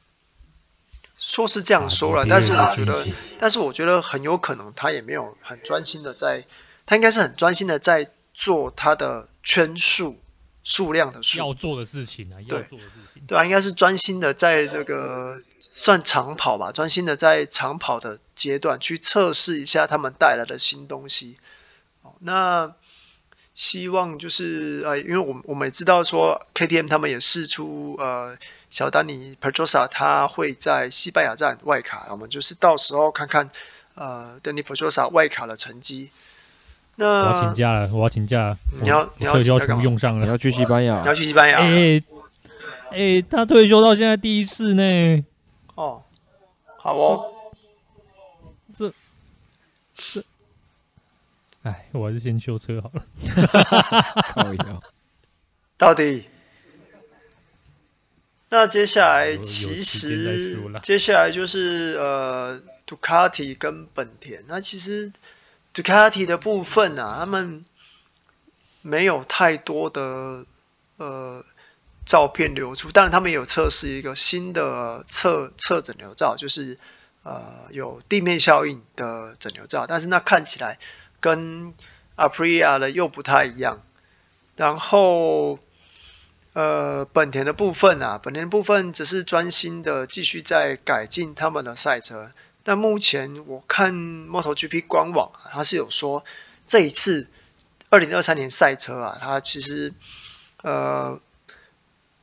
[1.17, 3.05] 说是这样说了，但是我觉得，
[3.39, 6.45] 但是我觉得很有可能他也没有很专心的在，
[6.85, 10.19] 他应该是很专心的在做他的圈数
[10.65, 21.37] 数量的数要做的事情啊，要做的事情，对啊，应该是专心的在那个算长跑吧，专心的在长跑的阶段去测试一下他们带来的新东西。
[22.19, 22.73] 那
[23.53, 28.37] 希望就是呃，因为我们我们也知道说 KTM 他们也试出呃。
[28.71, 33.49] 小丹尼 Pedrosa 他会在西班牙站外卡，我们就是到时候看看，
[33.93, 36.11] 呃，丹尼 Pedrosa 外卡的成绩。
[36.95, 38.57] 那我要请假了，我要请假。
[38.81, 41.57] 你要你要退休全部用上了，你要去西班牙，你要去西班牙。
[41.59, 42.03] 哎、欸
[42.91, 45.25] 欸，他退休到现在第一次呢。
[45.75, 46.01] 哦，
[46.77, 47.31] 好哦。
[48.73, 48.91] 这
[49.95, 50.23] 这，
[51.63, 53.03] 哎，我还是先修车好了。
[55.77, 56.25] 到底。
[58.47, 64.43] 那接下来其实接下来就是呃，杜卡迪跟本田。
[64.47, 65.11] 那其实
[65.75, 67.63] 杜卡迪的部分啊，他们
[68.81, 70.45] 没有太多的
[70.97, 71.45] 呃
[72.05, 76.79] 照片流出，当然他们有测试一个新的侧侧整流罩，就是
[77.21, 80.79] 呃有地面效应的整流罩，但是那看起来
[81.19, 81.73] 跟
[82.15, 83.83] Aprilia 的又不太一样。
[84.55, 85.59] 然后。
[86.57, 92.31] 呃，本田的部分啊，本田的部分只是专心的继续在改进他们的赛车。
[92.67, 96.25] 但目前我看 MotoGP 官网啊，它是有说
[96.65, 97.29] 这一次
[97.91, 99.93] 二零二三年赛车啊，它其实
[100.63, 101.21] 呃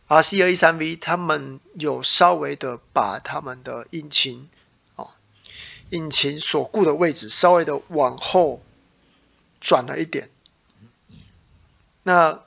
[0.08, 4.48] ，RC 二一三 V 他们有稍微的把他们的引擎
[4.96, 5.10] 哦，
[5.90, 8.60] 引擎所固的位置稍微的往后
[9.60, 10.28] 转了一点。
[12.02, 12.42] 那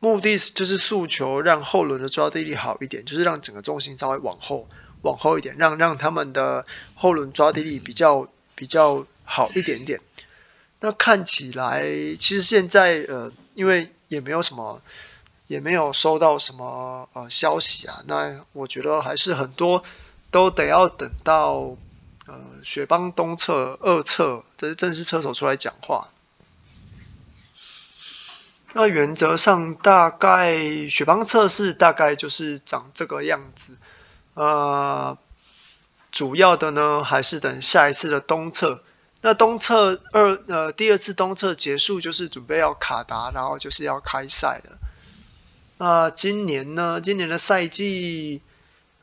[0.00, 4.68] 目的就是诉求让后轮的抓地力好一点，就是让整个重心稍微往后
[5.02, 10.00] 往后一点，让让他们的后轮抓地力比较比较好一点点。
[10.80, 11.82] 那看起来
[12.18, 14.82] 其实现在呃，因为也没有什么
[15.46, 18.02] 也没有收到什么呃消息啊。
[18.06, 19.82] 那我觉得还是很多
[20.30, 21.76] 都得要等到
[22.26, 26.08] 呃雪邦东侧、二侧这些正式车手出来讲话。
[28.74, 33.72] 那原则上，大概雪邦测试大概就是长这个样子。
[34.36, 35.16] 呃，
[36.12, 38.82] 主要的呢，还是等下一次的东侧。
[39.22, 44.78] 那东侧二呃，第二次东侧结束，就是准备要卡达，然后就是要开赛了。
[45.78, 47.00] 那今年呢？
[47.00, 48.42] 今年的赛季，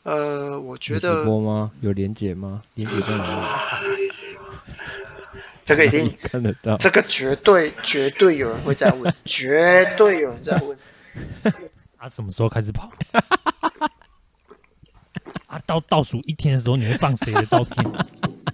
[0.04, 1.72] 呃，我觉得有直播吗？
[1.82, 2.62] 有连结吗？
[2.76, 4.12] 连结在哪里？
[5.66, 10.78] 这个一定看得到，这个绝对绝对有人会在问，绝对有人在问。
[11.98, 12.92] 他、啊、什么时候开始跑？
[15.54, 17.86] 啊，到倒数一天的时候，你会放谁的照片？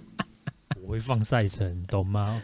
[0.84, 2.42] 我会放赛程，懂吗？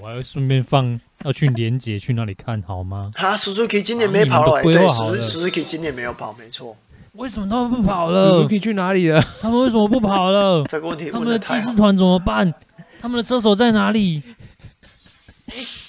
[0.00, 3.10] 我还会顺便放要去连结去那里看好吗？
[3.16, 6.76] 啊，Suzuki 今年没跑了，对，Suzuki 今年没有跑，没错。
[7.14, 9.20] 为什么他们不跑了？Suzuki 去哪里了？
[9.40, 10.64] 他们为什么不跑了？
[10.68, 12.54] 这个问题，他们的技师团怎么办？
[13.00, 14.22] 他们的车手在哪里？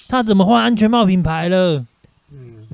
[0.08, 1.84] 他怎么换安全帽品牌了？
[2.32, 2.66] 嗯，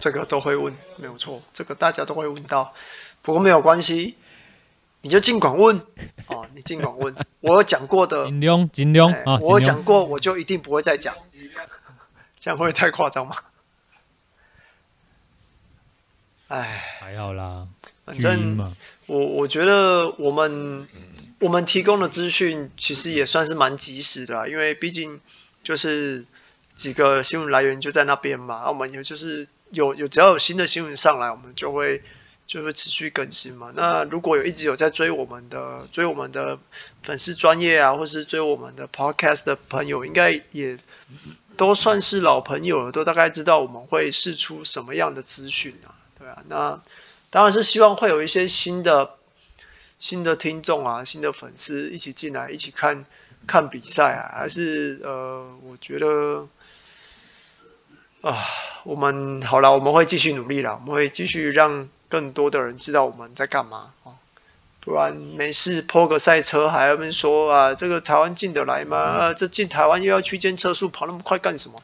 [0.00, 2.72] 这个都会问，没有错，这个大家都会问到。
[3.22, 4.16] 不过没有关系，
[5.02, 5.80] 你就尽管问
[6.26, 7.14] 哦，你尽管问。
[7.40, 11.14] 我有讲过的，尽量尽量啊，我讲过，我就一定不会再讲。
[12.38, 13.36] 这样会太夸张吗？
[16.48, 17.68] 哎，还好啦，
[18.04, 18.74] 反正
[19.06, 20.88] 我我觉得我们。
[21.40, 25.18] 我们提供的资讯其实也算是蛮及时的啦，因为毕竟
[25.62, 26.22] 就是
[26.76, 28.68] 几个新闻来源就在那边嘛。
[28.68, 32.02] 我们也就是有有只要有新的新闻上来，我们就会
[32.50, 33.70] 就会持续更新嘛。
[33.76, 36.58] 那如果有一直有在追我们的追我们的
[37.04, 40.76] 粉丝专业啊，或是追我们的 podcast 的朋友，应该也
[41.56, 45.94] 都算是老朋友了，都大概知道我们会试出什么样的资讯啊。
[46.18, 46.82] 对啊，那
[47.30, 49.10] 当然是希望会有一些新的。
[50.00, 53.04] 新的听众啊，新的粉丝一起进来，一起看
[53.46, 56.48] 看比赛啊，还是呃，我觉得
[58.22, 58.34] 啊，
[58.84, 64.16] 我们好了，我们会继续努力了，我们会继续让更多的人知道我们在干嘛哦，
[64.80, 68.98] 不然没事 po 个赛车，还要们说啊，这个台湾进得来吗？
[68.98, 71.80] 啊，这进台湾又要区间测速，跑那么快干什么？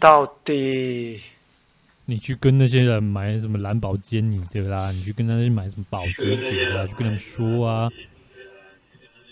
[0.00, 1.22] 到底？
[2.06, 4.90] 你去跟那些人买什么蓝宝坚尼对不啦？
[4.92, 6.86] 你去跟那些买什么保时捷啊？
[6.86, 7.90] 去跟他们说啊，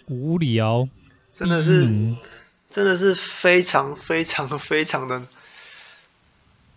[0.08, 0.86] 无聊，
[1.32, 1.88] 真的是，
[2.68, 5.28] 真的是非常非常非常的烦。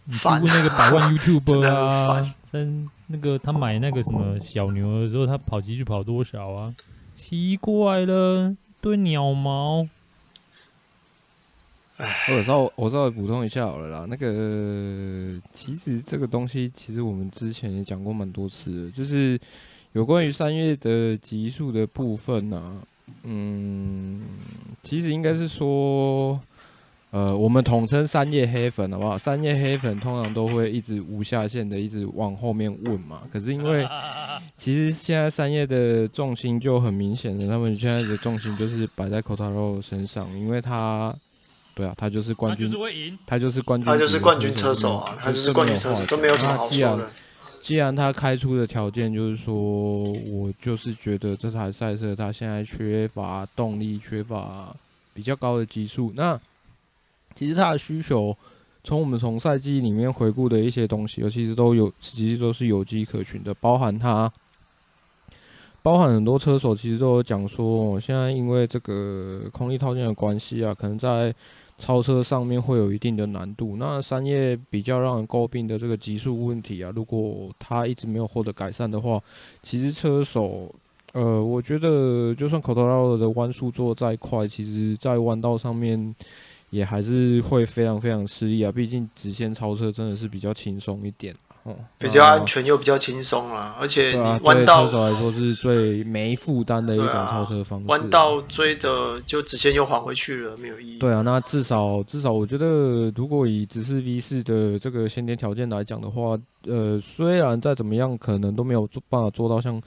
[0.09, 2.67] 你去问那个百万 YouTuber 啊，在
[3.05, 6.73] 那个他买那个什么小牛的时候，他跑级距跑多少啊？
[7.13, 9.87] 奇怪了，一堆鸟毛。
[12.31, 19.39] 我稍微我稍微补充一下好了啦，那个其实这个东西其实我们之前也讲过蛮多次的，就是
[19.91, 22.81] 有关于三月的集数的部分呢，
[23.23, 24.21] 嗯，
[24.81, 26.39] 其实应该是说，
[27.11, 29.17] 呃，我们统称三叶黑粉好不好？
[29.17, 33.87] 三叶黑粉通常都会一直无下限的一直往后面问嘛，可是因为
[34.55, 41.15] 其实现在三叶的重心就很明显的，他们现在的重心就是摆在 Kotaro 身上，因为他。
[41.75, 46.75] 对啊，他就是冠军，他就是，他就是冠军，他就是冠军车手啊，他就是冠军车手，都没有什么好说的。
[46.75, 46.99] 既然
[47.61, 54.75] 既然他开出的条件就是说，我就是觉得这台赛车他现在缺乏动力，缺乏
[55.13, 56.11] 比较高的极速。
[56.17, 56.37] 那
[57.39, 58.35] 其实他的需求，
[58.83, 64.29] 从我们从赛季里面回顾的一些东西，尤其实都有，其实都是有迹可循的，包含他。
[65.81, 71.33] 包含很多车手其实都有讲说，现在因为这个空力套件的关系啊，可能在
[71.77, 73.77] 超车上面会有一定的难度。
[73.77, 79.17] 那三叶比较让人诟病的这个极速问题啊，如果他一直没有获得改善的话，
[79.63, 80.69] 其实车手，
[81.13, 86.13] 呃，我觉得就算 Quartararo 的弯速做再快，其实在弯道上面
[86.69, 88.71] 也还是会非常非常吃力啊。
[88.71, 91.35] 毕竟直线超车真的是比较轻松一点。
[91.99, 97.85] 比较安全又比较轻松啊，而且你弯道对车手来说是最没负担的一种超车方式。
[97.87, 100.97] 弯道追的就直线又还回去了，没有意义。
[100.97, 109.79] 对啊，那至少至少我觉得，如果以只是 V 四的这个先天条件来讲的话，呃，虽然再怎么样可能都没有做办法做到像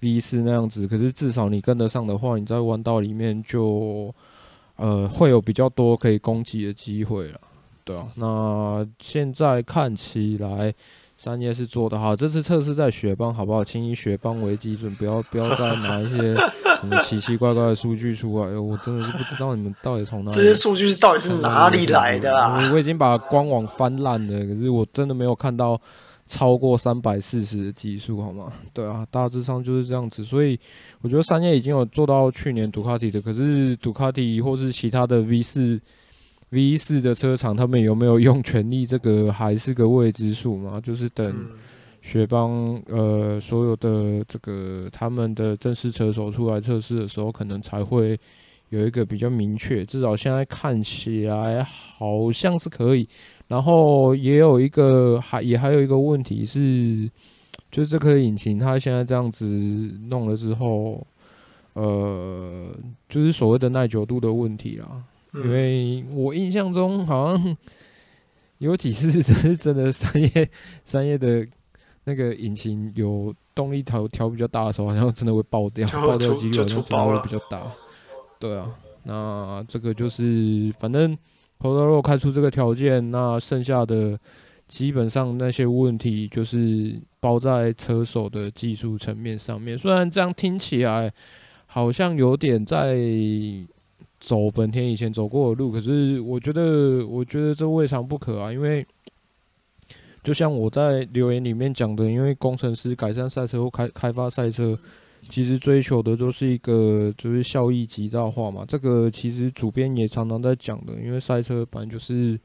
[0.00, 4.14] V 四那样子，可是至少你跟得上的话，你在弯道里面就
[4.76, 7.40] 呃会有比较多可以攻击的机会了。
[7.84, 10.74] 对啊，那现在看起来。
[11.18, 13.64] 三叶是做的好，这次测试在雪邦好不好？
[13.64, 16.34] 请以雪邦为基准，不要不要再拿一些
[16.78, 18.54] 什么奇奇怪怪的数据出来。
[18.58, 20.36] 我真的是不知道你们到底从哪里。
[20.36, 22.60] 这些数据是到底是哪里来的啊？
[22.68, 25.80] 我我已经把官网翻烂了，可是我真的没有看到
[26.26, 28.52] 超过三百四十的技术，好吗？
[28.72, 30.24] 对啊，大致上就是这样子。
[30.24, 30.58] 所以
[31.00, 35.80] 我觉得三叶已经有做到去年杜卡迪的，可是杜卡迪或是其他的 V 四
[36.50, 38.84] V 四的车厂，他们有没有用全力？
[38.84, 40.80] 这个还是个未知数嘛。
[40.80, 41.34] 就是等
[42.02, 48.18] 雪邦呃所有的这个他们的正式车手出来测试的时候，可能才会
[48.70, 49.84] 有一个比较明确。
[49.84, 53.08] 至少现在看起来好像是可以。
[53.48, 57.08] 然后也有一个，还也还有一个问题是，
[57.70, 59.46] 就是这颗引擎它现在这样子
[60.08, 61.06] 弄了之后，
[61.74, 62.74] 呃，
[63.08, 65.04] 就是所谓的耐久度的问题啦。
[65.32, 67.56] 因为我印象中好像
[68.58, 70.50] 有几次是真的三叶
[70.82, 71.46] 三叶的
[72.02, 77.62] 那个引擎有动力调调比较大的时候，好像真的会爆掉，爆掉几率好像真的会比较大。
[78.40, 78.74] 对啊，
[79.04, 81.16] 那这个就是反正。
[81.58, 84.18] 如果开出这个条件，那剩下的
[84.68, 89.76] 基本上那些问题就是包在车手的技术层面上面。
[89.76, 91.12] 虽然这样听起来
[91.66, 92.98] 好像有点在
[94.20, 98.52] 走本田以前走过的路，可是我觉得，我觉得这未尝不可啊。
[98.52, 98.86] 因为
[100.22, 104.78] 就像我在留言里面讲的，因为工程师改善赛车或开开发赛车。
[105.28, 112.38] 其实追求的都是一个就是效益极大化嘛，这个其实主编也常常在讲的，因为赛车本来就是，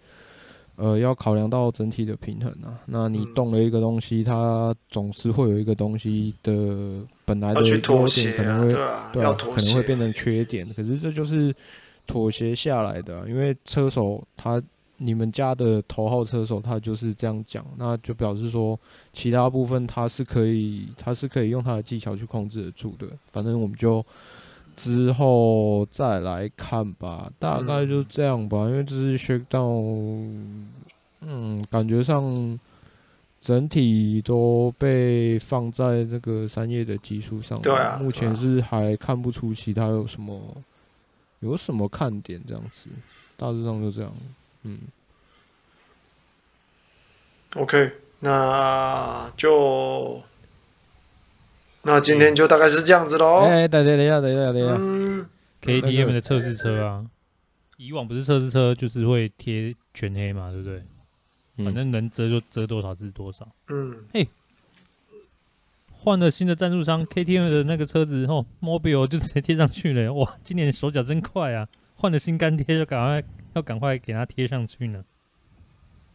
[0.75, 2.79] 呃，要考量到整体的平衡啊。
[2.85, 7.77] 那你动了一个东西，它总是会有一个东西的本来的优
[8.07, 8.69] 点可能会
[9.13, 10.67] 对啊，可能会变成缺点。
[10.73, 11.53] 可是这就是
[12.07, 14.61] 妥协下来的，因为车手他。
[15.03, 18.79] 你们家的头号车手他就是这样讲，那就表示说
[19.11, 23.07] 其他部分他是可以，他是可以用他的技巧去控制得住的。
[23.31, 24.05] 反正我们就
[24.75, 28.59] 之后再来看吧，大概就这样吧。
[28.69, 30.67] 因为这是 Shakedown，
[31.21, 32.59] 嗯，感觉上
[33.41, 40.39] 整体都被放在这个三叶的技术上，对啊，目前是还看不出其他有什么
[41.39, 42.87] 有什么看点这样子，
[43.35, 44.13] 大致上就这样。
[44.63, 44.79] 嗯
[47.55, 50.21] ，OK，那就
[51.81, 53.45] 那今天就大概是这样子喽。
[53.45, 54.75] 哎，等等等一下，等一下，等一下。
[54.77, 55.29] 嗯
[55.61, 57.05] ，KTM 的测试车啊，
[57.77, 60.83] 以往不是测试车就是会贴全黑嘛，对不对？
[61.65, 63.47] 反正能遮就遮多少是多少。
[63.67, 64.27] 嗯，嘿，
[65.91, 70.11] 换了新的赞助商，KTM 的那个车子后，Mobile 就直接贴上去了。
[70.13, 71.67] 哇，今年手脚真快啊！
[71.97, 73.23] 换了新干爹就赶快。
[73.53, 75.03] 要赶快给它贴上去呢，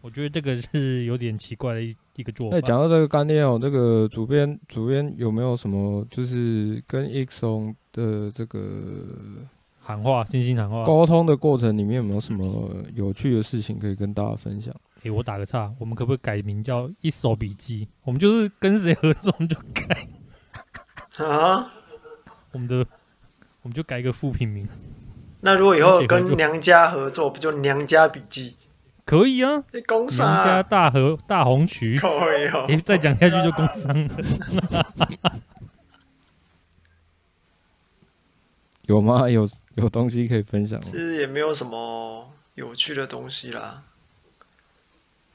[0.00, 2.56] 我觉得这个是有点奇怪的一一个做法。
[2.56, 9.46] 哎，讲到这个干爹哦，这个主编主编有没有什么就是跟 Exxon 的这个
[9.80, 14.74] 喊话、进行喊话、沟通的过程里面有没有什么有趣的事情可以跟大家分享？
[15.02, 17.86] 哎，我打个岔，我们可不可以改名叫一手笔记？
[18.02, 20.08] 我们就是跟谁合作就改
[21.24, 21.70] 啊，
[22.52, 22.86] 我们的
[23.62, 24.66] 我们就改一个副品名。
[25.46, 28.56] 那如果以后跟娘家合作，不就娘家笔记？
[29.04, 30.08] 可以啊，娘
[30.44, 32.64] 家大和大红渠可以哦。
[32.66, 34.10] 欸、再讲下去就工商了。
[38.86, 39.30] 有吗？
[39.30, 40.84] 有有东西可以分享吗？
[40.84, 43.84] 其实也没有什么有趣的东西啦。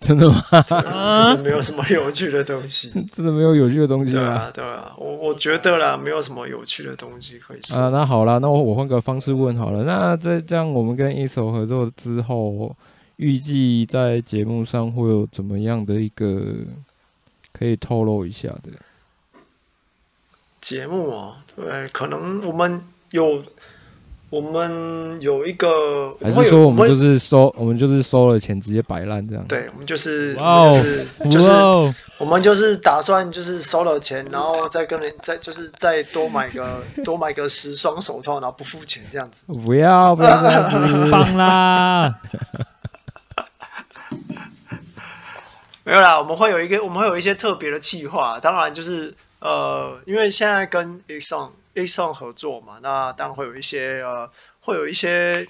[0.04, 0.42] 真的吗？
[0.68, 2.90] 真的没有什么有趣的东西。
[3.14, 4.20] 真的没有有趣的东西吗？
[4.20, 7.60] 对啊，对啊，我我觉得啦，没有什么有趣的东西可以。
[7.72, 9.84] 啊，那好了，那我我换个方式问好了。
[9.84, 12.76] 那这这样，我们跟 Exo 合作之后，
[13.18, 16.42] 预计在节目上会有怎么样的一个
[17.54, 18.72] 可以透露一下的
[20.60, 21.46] 节目啊？
[21.56, 22.82] 对，可能我们
[23.12, 23.44] 有。
[24.32, 29.46] 我们有一个，还是说我们就是收，我们就是收了钱直接摆烂这样？
[29.46, 31.50] 对，我们就是，就是，就是，
[32.18, 39.44] 我们就是打算就是收了钱，然后再跟人再就是再多买个 多买个十双手套，然后不付钱这样子。
[39.66, 42.18] 不要不要这样子，棒啦！
[45.84, 55.48] 没有啦，我们会有一个，我们会有一些特别的计划，当然就是呃，因为现在跟 Exxon A 上合作嘛，那当然会有一些呃，会有一些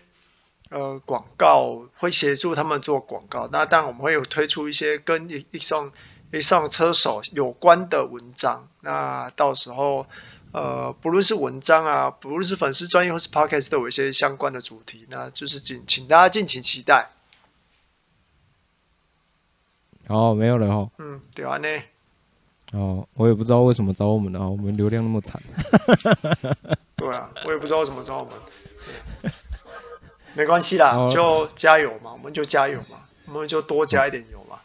[0.70, 3.50] 呃广告，会协助他们做广告。
[3.52, 5.92] 那当然我们会有推出一些跟 A 上
[6.32, 8.68] A 上车手有关的文章。
[8.82, 10.06] 那到时候
[10.52, 15.08] 呃，不论是文章啊，不论是粉丝专业或是 Podcast 都有一些相关的主题。
[15.10, 17.10] 那就是请请大家敬请期待。
[20.08, 20.92] 哦，没有了哦。
[20.98, 21.68] 嗯，对啊，呢。
[22.72, 24.48] 哦，我也不知道为什么找我们啊？
[24.48, 25.42] 我们流量那么惨。
[26.96, 29.32] 对啊，我也不知道为什么找我们。
[30.34, 34.58] 没关系啦，就加油嘛，我们就加油嘛，我们就多加一点油嘛。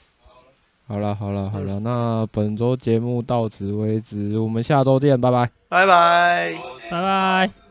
[0.87, 6.55] 好了好了好了，那本周节目到此为止，我们下周见，拜拜，拜拜。
[6.89, 7.66] 拜拜。